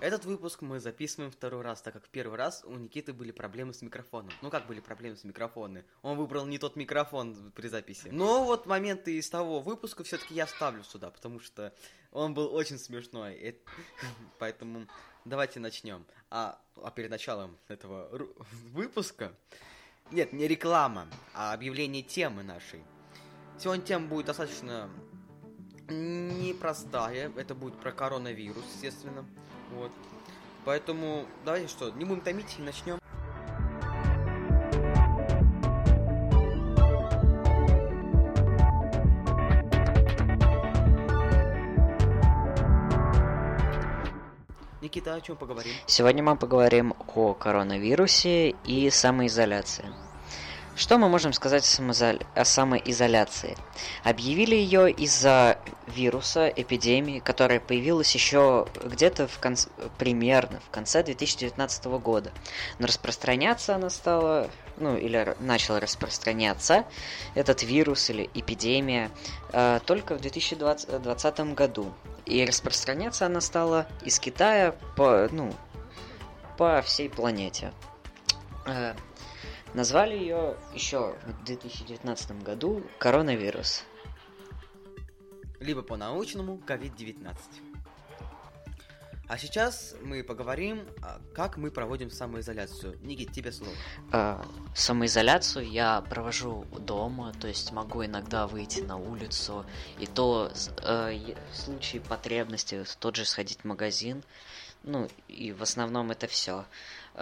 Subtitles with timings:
[0.00, 3.82] Этот выпуск мы записываем второй раз, так как первый раз у Никиты были проблемы с
[3.82, 4.32] микрофоном.
[4.40, 5.82] Ну как были проблемы с микрофоном?
[6.00, 8.08] Он выбрал не тот микрофон при записи.
[8.10, 11.74] Но вот моменты из того выпуска все-таки я ставлю сюда, потому что
[12.12, 13.58] он был очень смешной.
[14.38, 14.86] Поэтому
[15.26, 16.06] давайте начнем.
[16.30, 18.08] А, а перед началом этого
[18.72, 19.34] выпуска...
[20.10, 22.82] Нет, не реклама, а объявление темы нашей.
[23.58, 24.90] Сегодня тема будет достаточно
[25.88, 27.30] непростая.
[27.36, 29.24] Это будет про коронавирус, естественно.
[29.76, 29.90] Вот.
[30.64, 32.98] Поэтому давайте что, не будем томить и начнем.
[44.82, 45.72] Никита, о чем поговорим?
[45.86, 49.86] Сегодня мы поговорим о коронавирусе и самоизоляции.
[50.80, 51.62] Что мы можем сказать
[52.34, 53.54] о самоизоляции?
[54.02, 61.84] Объявили ее из-за вируса, эпидемии, которая появилась еще где-то в конце, примерно в конце 2019
[62.02, 62.32] года.
[62.78, 66.86] Но распространяться она стала, ну или начала распространяться
[67.34, 69.10] этот вирус или эпидемия
[69.52, 71.92] э, только в 2020 году.
[72.24, 75.52] И распространяться она стала из Китая по, ну,
[76.56, 77.70] по всей планете.
[79.72, 83.84] Э, Назвали ее еще в 2019 году коронавирус.
[85.60, 87.36] Либо по-научному COVID-19.
[89.28, 92.98] А сейчас мы поговорим, а, как мы проводим самоизоляцию.
[93.02, 93.72] Никит, тебе слово.
[94.10, 99.64] А, самоизоляцию я провожу дома, то есть могу иногда выйти на улицу,
[100.00, 100.50] и то
[100.82, 101.12] а,
[101.52, 104.24] в случае потребности тот же сходить в магазин.
[104.82, 106.52] Ну, и в основном это все.
[106.54, 106.66] А,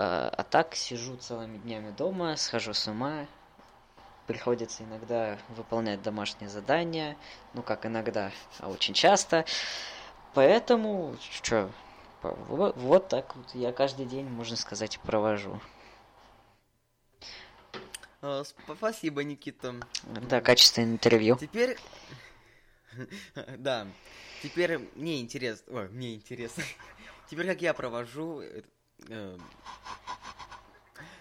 [0.00, 3.26] а так сижу целыми днями дома, схожу с ума,
[4.28, 7.16] приходится иногда выполнять домашние задания,
[7.52, 9.44] ну как иногда, а очень часто.
[10.34, 11.68] Поэтому, что,
[12.22, 15.60] вот, вот так вот я каждый день, можно сказать, провожу.
[18.22, 19.74] А, спасибо, Никита.
[20.04, 21.36] Да, качественное интервью.
[21.36, 21.76] Теперь...
[23.58, 23.86] Да,
[24.42, 25.72] теперь мне интересно...
[25.72, 26.62] Ой, мне интересно.
[27.30, 28.42] Теперь как я провожу
[29.08, 29.40] Эм,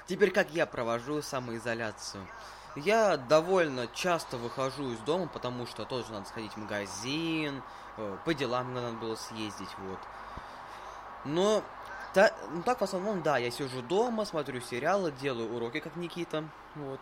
[0.07, 2.27] теперь как я провожу самоизоляцию?
[2.75, 7.63] Я довольно часто выхожу из дома, потому что тоже надо сходить в магазин,
[7.97, 9.99] э, по делам надо было съездить, вот.
[11.25, 11.63] Но
[12.13, 16.43] та, ну так в основном, да, я сижу дома, смотрю сериалы, делаю уроки, как Никита,
[16.75, 16.99] вот.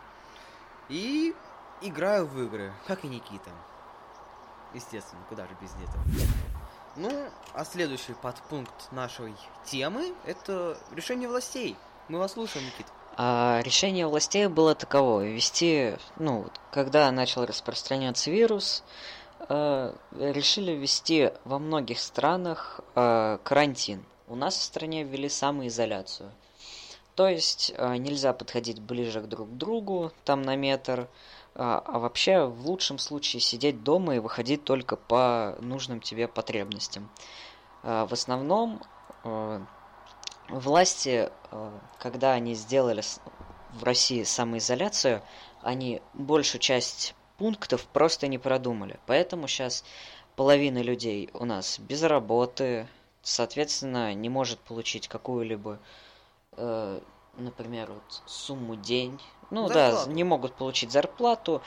[0.87, 1.35] И
[1.81, 3.51] играю в игры, как и Никита.
[4.73, 6.03] Естественно, куда же без этого.
[6.97, 7.11] Ну,
[7.53, 9.33] а следующий подпункт нашей
[9.65, 11.75] темы– это решение властей.
[12.07, 12.85] Мы вас слушаем, Никит.
[13.17, 18.83] А решение властей было таково– ввести, ну, когда начал распространяться вирус,
[19.49, 24.05] э, решили ввести во многих странах э, карантин.
[24.27, 26.31] У нас в стране ввели самоизоляцию.
[27.15, 31.07] То есть э, нельзя подходить ближе к друг другу, там на метр,
[31.55, 37.09] а, а вообще в лучшем случае сидеть дома и выходить только по нужным тебе потребностям.
[37.83, 38.81] А, в основном
[39.23, 39.65] а,
[40.49, 43.01] власти, а, когда они сделали
[43.73, 45.21] в России самоизоляцию,
[45.61, 48.99] они большую часть пунктов просто не продумали.
[49.05, 49.85] Поэтому сейчас
[50.35, 52.87] половина людей у нас без работы,
[53.21, 55.79] соответственно, не может получить какую-либо,
[56.53, 56.99] э,
[57.37, 59.19] например, вот, сумму день
[59.49, 60.07] ну зарплату.
[60.07, 61.61] да, не могут получить зарплату,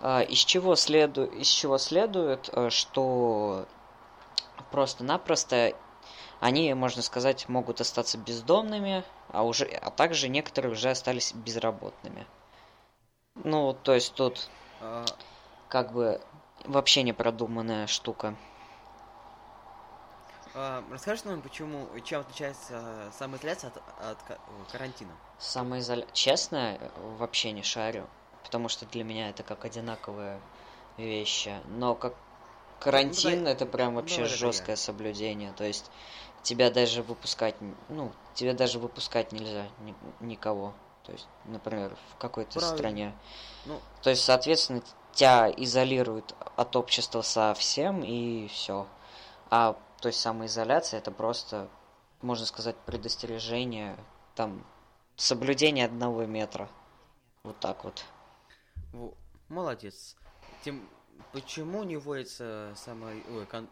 [0.00, 1.24] а, из чего, следу...
[1.24, 3.66] из чего следует, э, что
[4.70, 5.72] просто-напросто
[6.40, 9.64] они, можно сказать, могут остаться бездомными, а, уже...
[9.64, 12.26] а также некоторые уже остались безработными.
[13.42, 14.48] Ну, то есть тут
[14.80, 15.04] а...
[15.68, 16.20] как бы
[16.64, 18.36] вообще не продуманная штука.
[20.54, 25.12] А, расскажешь нам, почему, чем отличается самоизоляция от, от карантина?
[25.38, 26.12] Самоизоляция...
[26.12, 26.78] Честно,
[27.18, 28.06] вообще не шарю,
[28.44, 30.40] потому что для меня это как одинаковые
[30.96, 31.54] вещи.
[31.66, 32.14] Но как
[32.78, 35.52] карантин, ну, это прям вообще ну, жесткое соблюдение.
[35.56, 35.90] То есть
[36.42, 37.56] тебя даже выпускать,
[37.88, 40.72] ну, тебя даже выпускать нельзя ни, никого.
[41.02, 42.76] То есть, например, в какой-то Правильно.
[42.76, 43.14] стране.
[43.66, 43.80] Ну...
[44.02, 48.86] То есть, соответственно, тебя изолируют от общества совсем и все.
[49.50, 51.70] А то есть самоизоляция это просто,
[52.20, 53.96] можно сказать, предостережение,
[54.34, 54.62] там,
[55.16, 56.68] соблюдение одного метра.
[57.42, 58.04] Вот так вот.
[59.48, 60.14] Молодец.
[60.62, 60.86] Тем,
[61.32, 63.66] почему не вводится самый, ой, кон,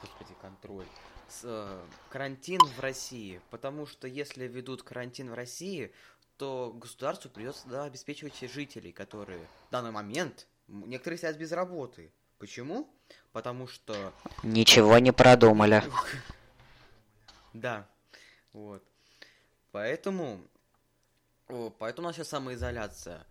[0.00, 0.86] господи, контроль,
[1.28, 3.40] с, э, карантин в России?
[3.50, 5.92] Потому что если ведут карантин в России,
[6.38, 12.10] то государству придется да, обеспечивать жителей, которые в данный момент, некоторые сидят без работы.
[12.38, 12.88] Почему?
[13.32, 14.12] Потому что...
[14.42, 15.82] Ничего не продумали.
[17.52, 17.88] Да.
[18.52, 18.82] Вот.
[19.72, 20.40] Поэтому,
[21.78, 23.26] поэтому у нас сейчас самоизоляция.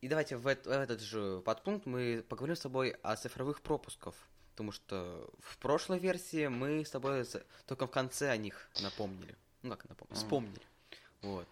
[0.00, 4.14] И давайте в, этот, же подпункт мы поговорим с тобой о цифровых пропусках.
[4.50, 7.24] Потому что в прошлой версии мы с тобой
[7.66, 9.34] только в конце о них напомнили.
[9.62, 10.16] Ну как напомнили?
[10.16, 10.62] Вспомнили.
[11.22, 11.48] Вот.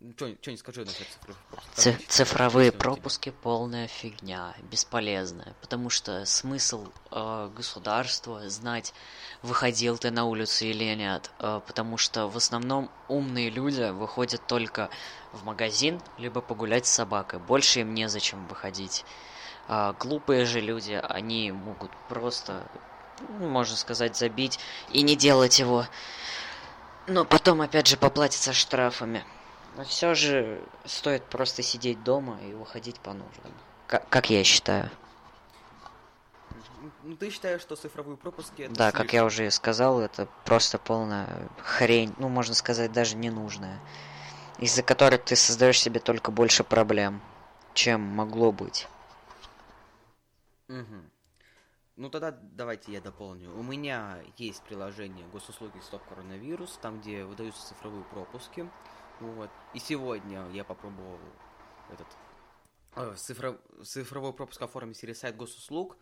[0.00, 2.08] А, что не скажи насчет цифровых пропусков?
[2.08, 5.56] цифровые пропуски полная фигня, бесполезная.
[5.60, 8.94] Потому что смысл э, государства знать,
[9.42, 11.32] выходил ты на улицу или нет.
[11.40, 14.88] Э, потому что в основном умные люди выходят только
[15.32, 17.40] в магазин, либо погулять с собакой.
[17.40, 19.04] Больше им незачем выходить.
[19.66, 22.66] А глупые же люди, они могут просто,
[23.28, 24.60] ну, можно сказать, забить
[24.92, 25.86] и не делать его.
[27.08, 29.24] Но потом опять же поплатиться штрафами.
[29.76, 33.52] Но все же стоит просто сидеть дома и уходить по нуждам.
[33.86, 34.90] Как, как я считаю.
[37.02, 39.02] Ну, ты считаешь, что цифровые пропуски это Да, слишком...
[39.02, 43.78] как я уже сказал, это просто полная хрень, ну, можно сказать, даже ненужная.
[44.58, 47.20] Из-за которой ты создаешь себе только больше проблем,
[47.74, 48.88] чем могло быть.
[50.68, 51.08] Угу.
[51.96, 53.56] Ну тогда давайте я дополню.
[53.58, 58.70] У меня есть приложение госуслуги Стоп Коронавирус, там где выдаются цифровые пропуски.
[59.20, 59.50] Вот.
[59.74, 61.18] И сегодня я попробовал
[61.90, 62.06] этот
[62.96, 65.96] э, цифров, цифровой пропуск оформить через сайт госуслуг.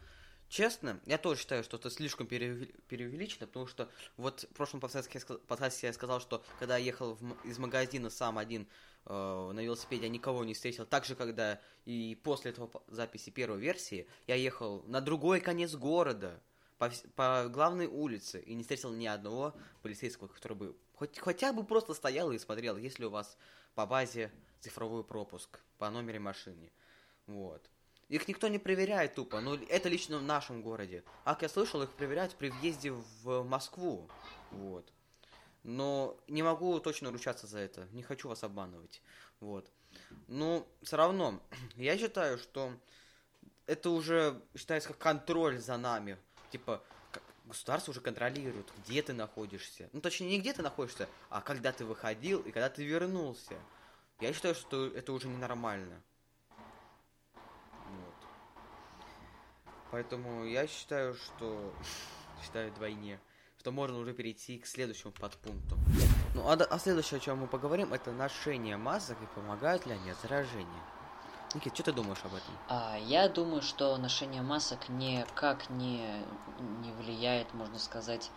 [0.49, 5.93] Честно, я тоже считаю, что это слишком преувеличено, потому что вот в прошлом подкасте я
[5.93, 8.69] сказал, что когда я ехал в, из магазина сам один
[9.07, 10.87] э, на велосипеде, я никого не встретил.
[10.87, 16.41] Так же, когда и после этого записи первой версии я ехал на другой конец города,
[16.79, 21.65] по, по главной улице, и не встретил ни одного полицейского, который бы хоть, хотя бы
[21.65, 23.37] просто стоял и смотрел, есть ли у вас
[23.75, 26.73] по базе цифровой пропуск по номеру машины.
[27.27, 27.71] Вот.
[28.09, 31.05] Их никто не проверяет тупо, ну это лично в нашем городе.
[31.25, 34.09] Как я слышал, их проверяют при въезде в Москву.
[34.51, 34.93] Вот.
[35.65, 37.89] Но не могу точно ручаться за это.
[37.93, 39.03] Не хочу вас обманывать.
[39.41, 39.71] Вот.
[40.29, 41.41] Но все равно,
[41.77, 42.73] я считаю, что
[43.67, 46.17] это уже считается как контроль за нами.
[46.51, 46.83] Типа,
[47.47, 49.89] государство уже контролирует, где ты находишься.
[49.93, 53.55] Ну, точнее, не где ты находишься, а когда ты выходил и когда ты вернулся.
[54.21, 56.03] Я считаю, что это уже ненормально.
[59.91, 61.73] Поэтому я считаю, что...
[62.45, 63.21] считаю двойне.
[63.59, 65.77] Что можно уже перейти к следующему подпункту.
[66.35, 70.11] Ну, а, а следующее, о чем мы поговорим, это ношение масок и помогают ли они
[70.11, 70.96] от заражения.
[71.57, 72.55] Никит, что ты думаешь об этом?
[72.69, 76.23] А, я думаю, что ношение масок никак не,
[76.59, 78.31] не влияет, можно сказать,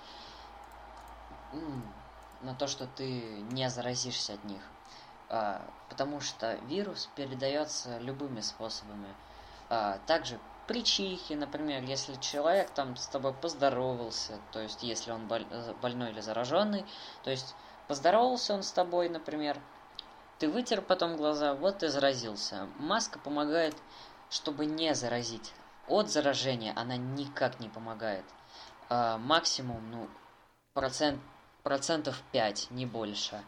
[2.41, 4.63] на то, что ты не заразишься от них.
[5.27, 9.13] А, потому что вирус передается любыми способами.
[9.69, 15.29] А, также при чихе, например, если человек там с тобой поздоровался, то есть если он
[15.29, 16.85] э, больной или зараженный,
[17.23, 17.55] то есть
[17.87, 19.59] поздоровался он с тобой, например,
[20.39, 22.67] ты вытер потом глаза, вот ты заразился.
[22.79, 23.75] Маска помогает,
[24.29, 25.53] чтобы не заразить.
[25.87, 28.25] От заражения она никак не помогает.
[28.87, 30.09] А, максимум, ну,
[30.73, 31.21] процент,
[31.63, 33.43] процентов 5, не больше.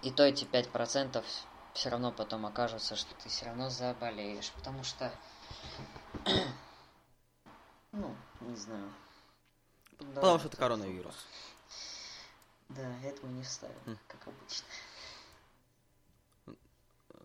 [0.00, 1.22] И то эти 5%
[1.74, 4.50] все равно потом окажется, что ты все равно заболеешь.
[4.52, 5.12] Потому что
[7.92, 8.90] ну, не знаю.
[9.98, 11.26] Потому что это коронавирус.
[12.70, 13.98] Да, этого не вставил, mm.
[14.08, 14.66] как обычно.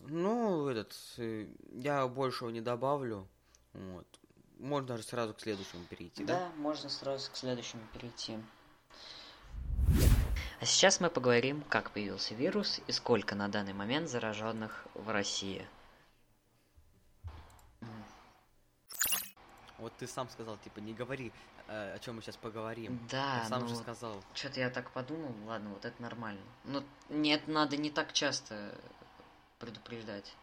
[0.09, 3.27] Ну, этот, э, я большего не добавлю.
[3.73, 4.07] Вот.
[4.59, 6.39] Можно даже сразу к следующему перейти, да?
[6.39, 8.37] Да, можно сразу к следующему перейти.
[10.59, 15.67] А сейчас мы поговорим, как появился вирус и сколько на данный момент зараженных в России.
[19.77, 21.31] Вот ты сам сказал, типа, не говори,
[21.67, 22.99] э, о чем мы сейчас поговорим.
[23.11, 24.23] Да, ты сам ну, же сказал.
[24.33, 26.41] Что-то я так подумал, ладно, вот это нормально.
[26.63, 28.75] Но нет, надо не так часто
[29.59, 30.33] предупреждать.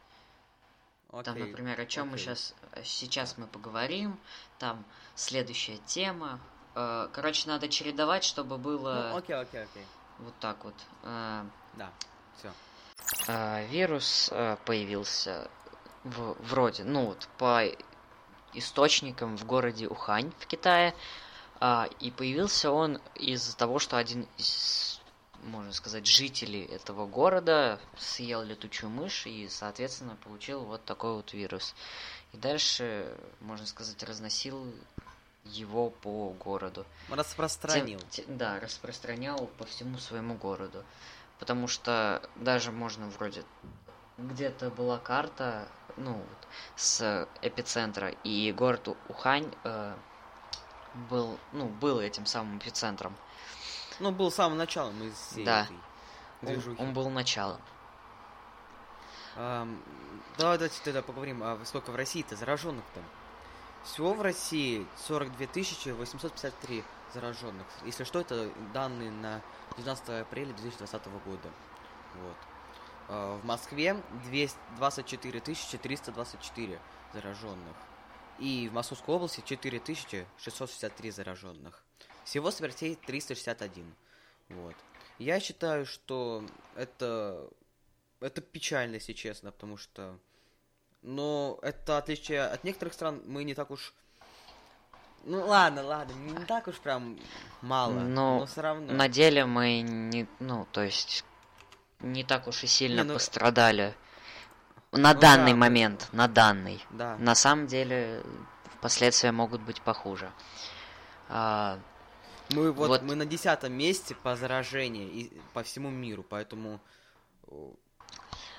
[1.10, 4.18] Окей, там, например, о чем мы сейчас сейчас мы поговорим,
[4.58, 6.40] там следующая тема.
[6.74, 9.10] Э, короче, надо чередовать, чтобы было.
[9.12, 9.86] Ну, окей, окей, окей.
[10.18, 10.74] Вот так вот.
[11.04, 11.44] Э,
[11.74, 11.90] да,
[12.36, 12.52] все.
[13.68, 14.30] Вирус
[14.64, 15.50] появился
[16.04, 17.64] в, вроде, ну вот по
[18.54, 20.94] источником в городе Ухань в Китае.
[22.00, 25.00] И появился он из-за того, что один из,
[25.44, 31.74] можно сказать, жителей этого города съел летучую мышь и, соответственно, получил вот такой вот вирус.
[32.32, 34.72] И дальше, можно сказать, разносил
[35.44, 36.86] его по городу.
[37.08, 38.00] Распространил.
[38.10, 40.82] Тем, тем, да, распространял по всему своему городу.
[41.38, 43.44] Потому что даже можно вроде
[44.16, 49.96] где-то была карта, ну, вот, с эпицентра, и город Ухань э,
[51.10, 53.16] был, ну, был этим самым эпицентром.
[54.00, 55.64] Ну, был самым началом из всей Да.
[55.64, 55.76] этой
[56.42, 56.82] Он, движухи.
[56.82, 57.60] он был началом.
[59.36, 59.82] Ам,
[60.38, 63.02] давай, давайте тогда поговорим, а сколько в России-то зараженных-то?
[63.84, 67.66] Всего в России 42 853 зараженных.
[67.84, 69.42] Если что, это данные на
[69.76, 71.50] 12 апреля 2020 года.
[72.14, 72.36] Вот.
[73.08, 76.80] А, В Москве 200 24 324
[77.12, 77.76] зараженных.
[78.38, 81.83] И в Московской области 4663 зараженных.
[82.24, 83.94] Всего смертей 361.
[84.50, 84.74] Вот.
[85.18, 86.44] Я считаю, что
[86.76, 87.48] это
[88.20, 90.16] это печально, если честно, потому что...
[91.02, 93.92] Но это отличие от некоторых стран, мы не так уж...
[95.24, 97.18] Ну ладно, ладно, не так уж прям
[97.62, 98.92] мало, Ну, но все равно.
[98.92, 101.24] На деле мы не, ну, то есть,
[102.00, 103.94] не так уж и сильно Не, ну- пострадали.
[104.92, 106.82] На Ну данный да, момент, на данный.
[106.90, 107.16] Да.
[107.18, 108.22] На самом деле,
[108.80, 110.30] последствия могут быть похуже.
[111.28, 111.78] А,
[112.50, 116.80] Мы вот, вот- мы на десятом месте по заражению и по всему миру, поэтому...
[117.48, 117.72] о,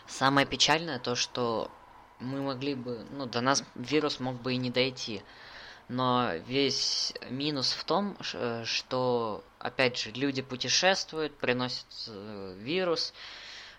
[0.08, 1.72] Самое печальное то, что
[2.20, 5.24] мы могли бы, ну, до нас вирус мог бы и не дойти.
[5.88, 13.14] Но весь минус в том, э, что, опять же, люди путешествуют, приносят э, вирус,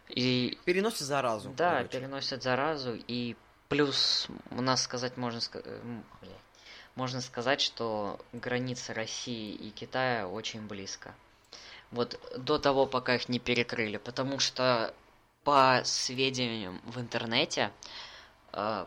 [0.08, 1.50] и Переносит заразу.
[1.56, 1.98] да, короче.
[1.98, 3.36] переносят заразу, и
[3.68, 6.00] плюс у нас сказать можно э,
[6.96, 11.14] можно сказать, что границы России и Китая очень близко.
[11.92, 14.92] Вот до того, пока их не перекрыли, потому что
[15.44, 17.70] по сведениям в интернете,
[18.52, 18.86] э,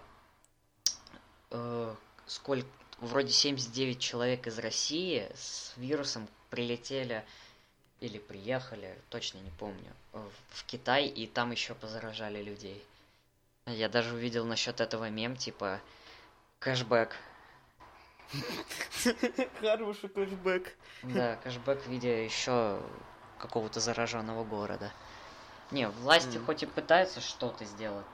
[1.51, 7.23] э, сколько, вроде 79 человек из России с вирусом прилетели
[8.01, 12.83] или приехали, точно не помню, в Китай, и там еще позаражали людей.
[13.65, 15.79] Я даже увидел насчет этого мем, типа
[16.59, 17.15] кэшбэк.
[19.61, 20.75] Хороший кэшбэк.
[21.03, 22.81] Да, кэшбэк в виде еще
[23.39, 24.91] какого-то зараженного города.
[25.71, 26.45] Не, власти Мгм.
[26.45, 28.05] хоть и пытаются что-то сделать,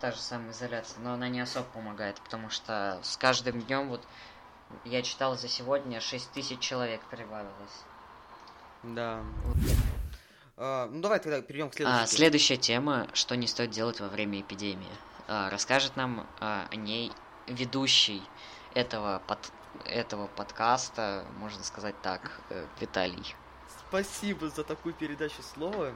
[0.00, 4.02] та же самая изоляция, но она не особо помогает, потому что с каждым днем вот
[4.84, 7.84] я читал за сегодня 6 тысяч человек прибавилось.
[8.82, 9.20] Да.
[10.56, 11.94] А, ну давай тогда перейдем к следующей.
[12.02, 12.16] А, теме.
[12.16, 14.90] следующая тема, что не стоит делать во время эпидемии.
[15.28, 17.12] А, расскажет нам а, о ней
[17.46, 18.22] ведущий
[18.74, 19.38] этого, под,
[19.86, 23.34] этого подкаста, можно сказать так, э, Виталий.
[23.88, 25.92] Спасибо за такую передачу слова.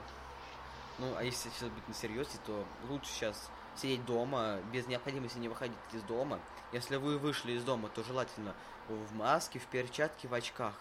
[0.99, 5.49] Ну, а если сейчас быть на серьезе, то лучше сейчас сидеть дома, без необходимости не
[5.49, 6.41] выходить из дома.
[6.73, 8.55] Если вы вышли из дома, то желательно
[8.89, 10.75] в маске, в перчатке, в очках.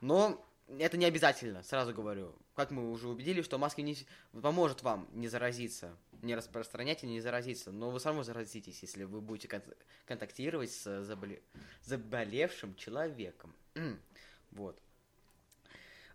[0.00, 0.40] Но
[0.78, 2.34] это не обязательно, сразу говорю.
[2.56, 3.96] Как мы уже убедились, что маски не
[4.40, 7.70] поможет вам не заразиться, не распространять и не заразиться.
[7.72, 9.62] Но вы равно заразитесь, если вы будете кон-
[10.06, 11.42] контактировать с заболе-
[11.82, 13.54] заболевшим человеком.
[14.52, 14.78] вот.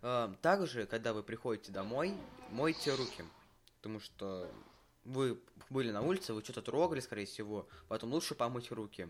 [0.02, 2.14] Э, Также, когда вы приходите домой,
[2.50, 3.24] мойте руки.
[3.78, 4.50] Потому что
[5.04, 5.40] вы
[5.70, 9.08] были на улице, вы что-то трогали, скорее всего, поэтому лучше помыть руки.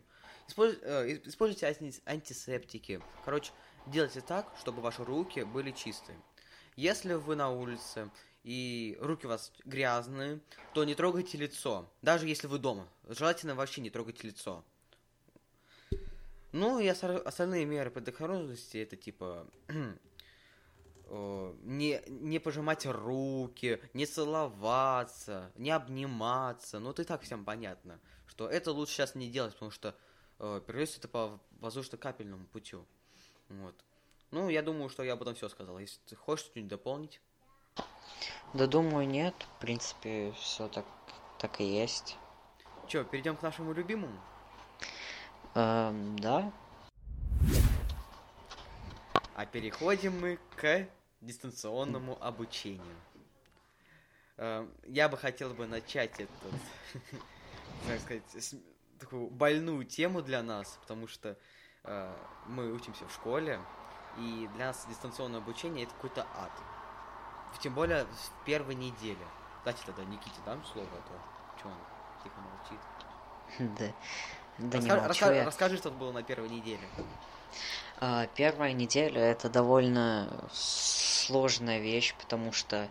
[0.49, 3.01] Использ- э, Используйте анти- антисептики.
[3.25, 3.53] Короче,
[3.87, 6.19] делайте так, чтобы ваши руки были чистые.
[6.77, 8.11] Если вы на улице
[8.43, 10.41] и руки у вас грязные,
[10.75, 12.89] то не трогайте лицо, даже если вы дома.
[13.09, 14.65] Желательно вообще не трогайте лицо.
[16.53, 19.47] Ну и остальные меры предохранности это типа
[21.11, 26.79] не, не пожимать руки, не целоваться, не обниматься.
[26.79, 29.95] Ну, и так всем понятно, что это лучше сейчас не делать, потому что
[30.39, 32.87] э, переносится это по воздушно-капельному путю.
[33.49, 33.75] Вот.
[34.31, 35.79] Ну, я думаю, что я об этом все сказал.
[35.79, 37.21] Если ты хочешь что-нибудь дополнить.
[38.55, 40.85] Да думаю, нет, в принципе, все так,
[41.39, 42.17] так и есть.
[42.87, 44.19] Че, перейдем к нашему любимому?
[45.55, 46.53] Эм, да,
[49.41, 50.87] А переходим мы к
[51.23, 52.97] дистанционному обучению.
[54.37, 56.31] Э, Я бы хотел бы начать эту,
[57.89, 58.55] так сказать,
[58.99, 61.39] такую больную тему для нас, потому что
[61.85, 62.17] э,
[62.49, 63.59] мы учимся в школе,
[64.19, 66.53] и для нас дистанционное обучение это какой-то ад.
[67.59, 69.27] Тем более в первой неделе.
[69.59, 71.75] Кстати, тогда Никите дам слово, а то что он
[72.23, 72.81] тихо молчит.
[73.79, 73.93] да,
[74.59, 75.45] да не молчу я.
[75.45, 76.87] Расскажи, что было на первой неделе.
[77.99, 82.89] А, Первая неделя это довольно сложная вещь, потому что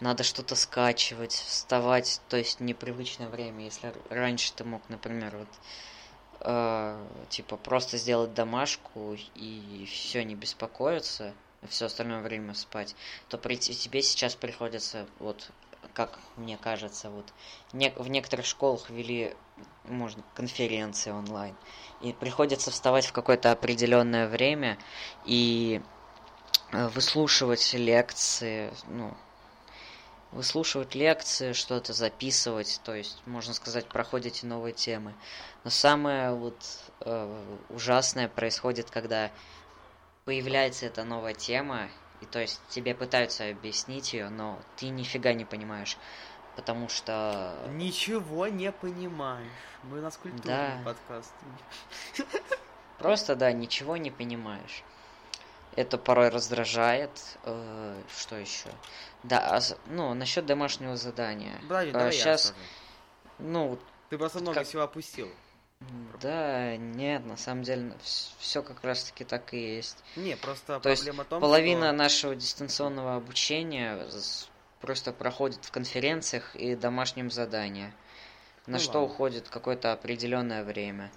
[0.00, 3.64] надо что-то скачивать, вставать, то есть непривычное время.
[3.64, 5.48] Если раньше ты мог, например, вот
[6.40, 11.34] э, типа просто сделать домашку и все не беспокоиться,
[11.68, 12.94] все остальное время спать,
[13.28, 15.50] то при те- тебе сейчас приходится вот
[15.94, 17.26] как мне кажется, вот
[17.72, 19.34] не- в некоторых школах ввели
[19.84, 21.54] можно конференции онлайн.
[22.00, 24.78] И приходится вставать в какое-то определенное время
[25.24, 25.82] и
[26.72, 29.12] э, выслушивать лекции, ну,
[30.30, 35.12] выслушивать лекции, что-то записывать, то есть, можно сказать, проходите новые темы.
[35.64, 36.56] Но самое вот
[37.00, 39.30] э, ужасное происходит, когда
[40.24, 41.88] появляется эта новая тема,
[42.20, 45.96] и то есть тебе пытаются объяснить ее, но ты нифига не понимаешь,
[46.56, 47.56] потому что...
[47.70, 49.50] Ничего не понимаешь.
[49.84, 50.80] Мы на культурный Да.
[50.84, 51.32] подкаст.
[52.98, 54.84] Просто, да, ничего не понимаешь.
[55.74, 57.10] Это порой раздражает.
[57.44, 58.68] Э, что еще?
[59.22, 61.58] Да, а ну, насчет домашнего задания.
[61.62, 62.54] Подожди, А, давай скажу.
[63.38, 63.78] Ну,
[64.10, 65.28] Ты просто много как- всего опустил.
[66.20, 67.92] Да, нет, на самом деле
[68.38, 69.98] все как раз таки так и есть.
[70.16, 71.92] Не, просто То есть проблема в том, Половина что...
[71.96, 74.06] нашего дистанционного обучения
[74.80, 77.92] просто проходит в конференциях и домашнем задании,
[78.66, 79.12] на Ну что ладно.
[79.14, 81.10] уходит какое-то определенное время.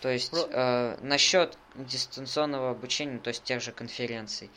[0.00, 4.50] То есть Про- э, насчет дистанционного обучения, то есть тех же конференций,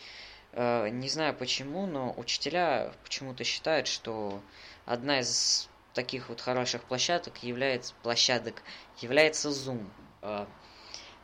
[0.53, 4.41] э, не знаю почему, но учителя почему-то считают, что
[4.85, 8.61] одна из таких вот хороших площадок является площадок
[8.99, 9.87] является Zoom.
[10.21, 10.45] Э,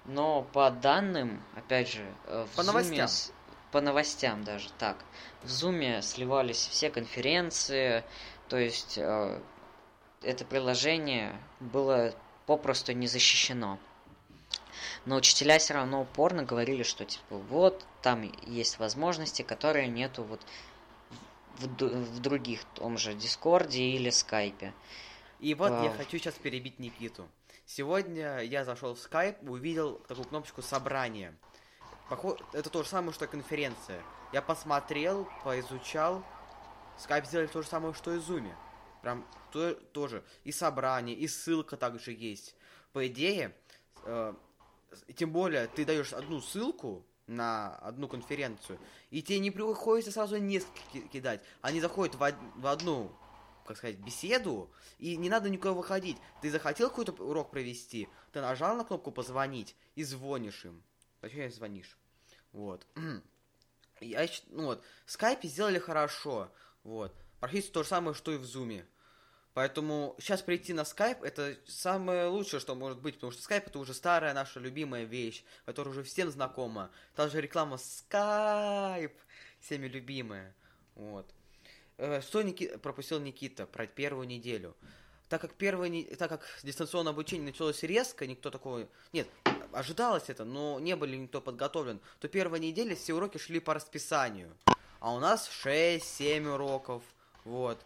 [0.05, 3.09] но по данным, опять же, э, в По Zoom новостям.
[3.71, 4.97] по новостям даже так.
[5.43, 8.03] В Zoom сливались все конференции,
[8.47, 9.41] то есть э,
[10.21, 12.13] это приложение было
[12.45, 13.79] попросту не защищено.
[15.05, 20.41] Но учителя все равно упорно говорили, что типа вот там есть возможности, которые нету вот
[21.59, 24.73] в, в других, том же Дискорде или Скайпе.
[25.39, 25.97] И вот я Вау.
[25.97, 27.29] хочу сейчас перебить Никиту.
[27.65, 31.35] Сегодня я зашел в Skype, увидел такую кнопочку собрания.
[32.09, 34.01] Похо- Это то же самое, что конференция.
[34.33, 36.23] Я посмотрел, поизучал.
[36.97, 38.51] Skype сделали то же самое, что и Zoom.
[39.01, 40.23] Прям то, тоже.
[40.43, 42.55] И собрание, и ссылка также есть.
[42.91, 43.55] По идее,
[44.03, 44.33] э,
[45.15, 48.79] тем более, ты даешь одну ссылку на одну конференцию,
[49.11, 51.41] и тебе не приходится сразу несколько ки- кидать.
[51.61, 53.15] Они заходят в, од- в одну,
[53.65, 56.17] как сказать, беседу, и не надо никуда выходить.
[56.41, 60.83] Ты захотел какой-то урок провести, ты нажал на кнопку позвонить и звонишь им.
[61.21, 61.97] Точнее, звонишь.
[62.51, 62.87] Вот.
[64.01, 66.51] Я, ну вот, в скайпе сделали хорошо.
[66.83, 67.15] Вот.
[67.39, 68.85] Практически то же самое, что и в зуме.
[69.59, 73.79] Поэтому сейчас прийти на скайп это самое лучшее, что может быть, потому что скайп это
[73.79, 76.89] уже старая наша любимая вещь, которая уже всем знакома.
[77.13, 79.11] Та же реклама скайп,
[79.59, 80.55] всеми любимая.
[80.95, 81.29] Вот.
[81.97, 84.77] Э, Что Ники- пропустил Никита про первую неделю?
[85.27, 88.87] Так как первое, так как дистанционное обучение началось резко, никто такого...
[89.11, 89.27] Нет,
[89.73, 94.55] ожидалось это, но не были никто подготовлен, то первая неделя все уроки шли по расписанию.
[95.01, 97.03] А у нас 6-7 уроков,
[97.43, 97.77] вот.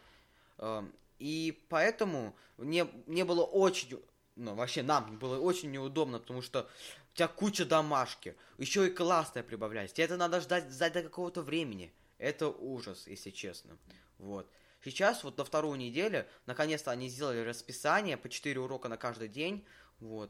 [1.23, 3.97] И поэтому мне, мне было очень...
[4.35, 6.69] Ну, вообще нам было очень неудобно, потому что
[7.13, 9.95] у тебя куча домашки, еще и классная прибавляется.
[9.95, 11.93] Тебе это надо ждать, ждать до какого-то времени.
[12.17, 13.77] Это ужас, если честно.
[14.17, 14.49] Вот.
[14.83, 19.65] Сейчас, вот на вторую неделю, наконец-то они сделали расписание по 4 урока на каждый день.
[20.01, 20.29] Вот.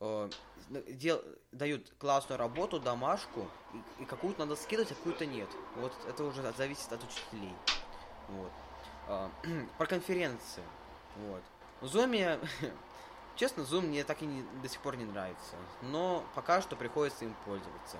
[0.00, 0.28] Э,
[0.68, 5.48] дел- дают классную работу, домашку, и, и какую-то надо скидывать, а какую-то нет.
[5.76, 7.54] Вот это уже зависит от учителей.
[8.28, 8.52] Вот.
[9.10, 9.28] А,
[9.78, 10.62] про конференции.
[11.16, 11.42] Вот.
[11.80, 12.38] В Зуме,
[13.36, 15.56] честно, Zoom мне так и не- до сих пор не нравится.
[15.82, 17.96] Но пока что приходится им пользоваться.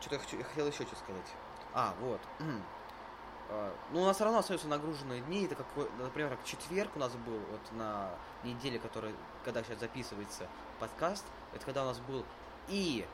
[0.00, 1.26] Что-то я, хочу- я хотел еще что сказать.
[1.74, 2.20] А, вот.
[3.50, 5.46] А, Ну, у нас все равно остаются нагруженные дни.
[5.46, 5.66] Это как,
[5.98, 8.10] например, как четверг у нас был вот на
[8.44, 10.46] неделе, который, когда сейчас записывается
[10.78, 11.24] подкаст.
[11.54, 12.26] Это когда у нас был
[12.68, 13.06] и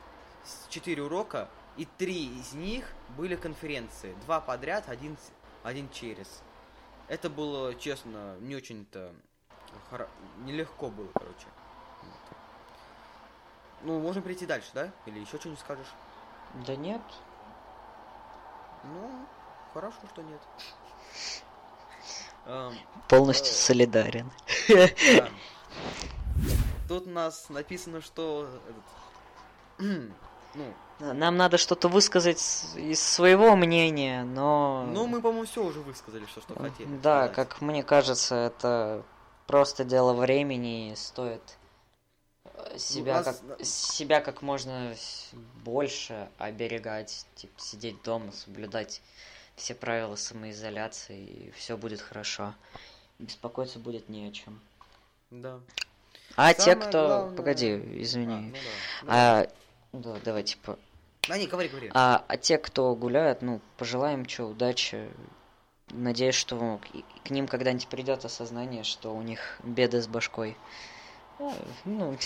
[0.67, 2.85] четыре урока, и три из них
[3.15, 4.13] были конференции.
[4.25, 5.15] Два подряд, один,
[5.65, 6.27] один через.
[7.07, 9.13] Это было, честно, не очень-то
[9.91, 11.47] хоро- нелегко было, короче.
[12.01, 12.37] Вот.
[13.81, 14.91] Ну, можем перейти дальше, да?
[15.07, 15.91] Или еще что-нибудь скажешь?
[16.67, 17.01] Да нет.
[18.83, 19.25] Ну,
[19.73, 20.41] хорошо, что нет.
[22.45, 22.75] Эм,
[23.09, 23.55] Полностью Э.
[23.55, 24.31] солидарен.
[24.69, 25.29] да.
[26.87, 28.47] Тут у нас написано, что
[29.79, 32.39] ну, Нам надо что-то высказать
[32.75, 34.85] из своего мнения, но...
[34.87, 36.87] ну мы, по-моему, все уже высказали, что, что хотели.
[37.01, 37.35] Да, сказать.
[37.35, 39.03] как мне кажется, это
[39.45, 41.41] просто дело времени, и стоит
[42.45, 44.95] э, себя, нас- как, себя как можно
[45.65, 49.01] больше оберегать, типа сидеть дома, соблюдать
[49.57, 52.53] все правила самоизоляции, и все будет хорошо.
[53.19, 54.59] Беспокоиться будет не о чем.
[55.29, 55.59] Да.
[56.37, 57.07] А те, Самое кто...
[57.07, 58.53] главное- Погоди, А, извини.
[58.53, 58.57] ну
[59.07, 59.41] да.
[59.41, 59.47] А,
[59.93, 60.77] да, давай, типа...
[61.27, 61.91] Да не, говори, говори.
[61.93, 65.09] А, а те, кто гуляют, ну, пожелаем что, удачи.
[65.89, 66.79] Надеюсь, что
[67.23, 70.57] к, ним когда-нибудь придет осознание, что у них беды с башкой.
[71.39, 72.17] Ну,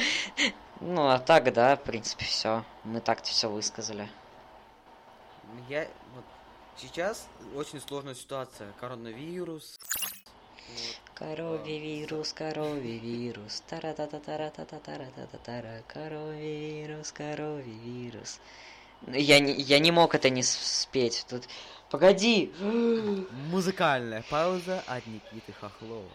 [0.80, 2.64] ну, а так, да, в принципе, все.
[2.84, 4.08] Мы так-то все высказали.
[5.68, 6.24] Я вот
[6.76, 8.72] сейчас очень сложная ситуация.
[8.80, 9.78] Коронавирус.
[11.14, 16.82] Коровий вирус, коровий вирус, тара та та тара та та тара та та тара коровий
[16.82, 18.40] вирус, коровий вирус.
[19.08, 21.26] Я не, я не мог это не спеть.
[21.28, 21.48] Тут...
[21.90, 22.52] Погоди!
[23.50, 26.08] Музыкальная пауза от Никиты Хохлова.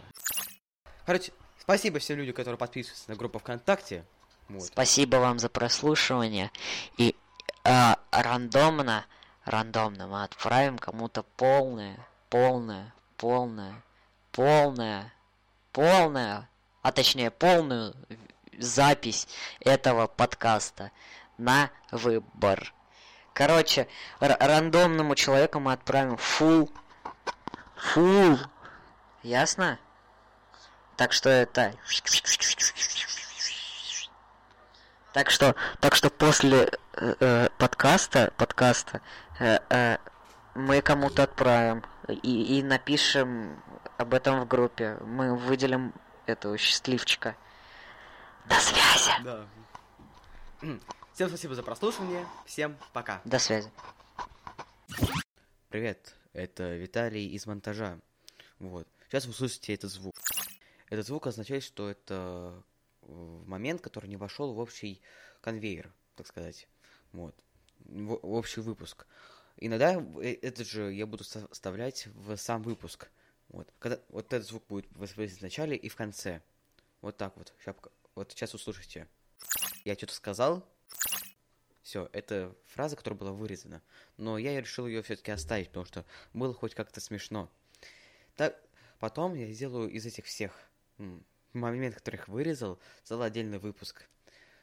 [1.05, 4.03] Короче, спасибо всем людям, которые подписываются на группу ВКонтакте.
[4.49, 4.63] Вот.
[4.63, 6.51] Спасибо вам за прослушивание.
[6.97, 7.15] И
[7.63, 9.05] э, рандомно,
[9.45, 13.83] рандомно мы отправим кому-то полное, полное, полное,
[14.37, 15.11] полное,
[15.71, 16.47] полное,
[16.83, 17.95] а точнее полную
[18.59, 19.27] запись
[19.61, 20.91] этого подкаста
[21.39, 22.71] на выбор.
[23.33, 23.87] Короче,
[24.19, 26.71] рандомному человеку мы отправим фул.
[27.77, 28.37] Фул.
[29.23, 29.79] Ясно?
[30.97, 31.73] Так что это...
[35.13, 39.01] Так что, так что после э, э, подкаста, подкаста
[39.39, 39.97] э, э,
[40.57, 43.61] мы кому-то отправим и, и напишем
[43.97, 44.97] об этом в группе.
[45.01, 45.93] Мы выделим
[46.25, 47.37] этого счастливчика.
[48.49, 49.11] До связи.
[49.23, 49.47] Да.
[51.13, 52.25] Всем спасибо за прослушивание.
[52.45, 53.21] Всем пока.
[53.23, 53.71] До связи.
[55.69, 57.99] Привет, это Виталий из монтажа.
[58.57, 58.87] Вот.
[59.07, 60.15] Сейчас вы услышите этот звук.
[60.89, 62.63] Этот звук означает, что это
[63.01, 65.01] момент, который не вошел в общий
[65.41, 66.67] конвейер, так сказать.
[67.11, 67.35] Вот.
[67.79, 69.05] В, в общий выпуск.
[69.57, 73.09] Иногда э, этот же я буду вставлять в сам выпуск.
[73.49, 73.71] Вот.
[73.79, 76.41] Когда, вот этот звук будет воспроизводиться в начале и в конце.
[77.01, 77.53] Вот так вот.
[77.59, 77.75] Сейчас,
[78.15, 79.07] вот сейчас услышите.
[79.85, 80.67] Я что-то сказал,
[81.87, 83.81] все, это фраза, которая была вырезана.
[84.17, 87.49] Но я решил ее все-таки оставить, потому что было хоть как-то смешно.
[88.35, 88.61] Так,
[88.99, 90.51] потом я сделаю из этих всех
[91.53, 94.05] моментов, которых вырезал, сделал отдельный выпуск.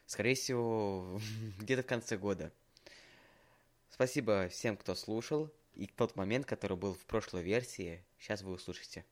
[0.04, 1.18] Скорее всего,
[1.59, 2.52] где-то в конце года.
[3.94, 5.54] Спасибо всем, кто слушал.
[5.74, 9.04] И тот момент, который был в прошлой версии, сейчас вы услышите.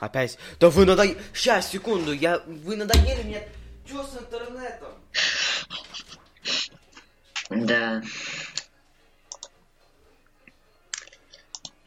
[0.00, 0.38] Опять.
[0.58, 1.16] Да вы надоели...
[1.32, 2.40] Сейчас, секунду, я...
[2.40, 3.48] Вы надоели мне...
[3.86, 4.92] Чё с интернетом?
[7.48, 8.02] Да.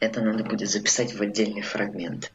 [0.00, 2.32] Это надо будет записать в отдельный фрагмент.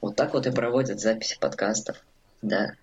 [0.00, 1.96] Вот так вот и проводят записи подкастов.
[2.40, 2.76] Да.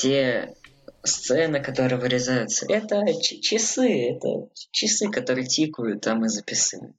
[0.00, 0.54] Все
[1.02, 6.94] сцены, которые вырезаются, это часы, это часы, которые тикают, там и записаны.